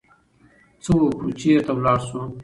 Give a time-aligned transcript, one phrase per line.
[0.83, 2.21] څه وکړو، چرته لاړ شو؟